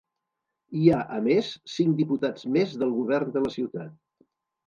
[0.77, 3.93] Hi ha, a més, cinc diputats més del govern de la ciutat.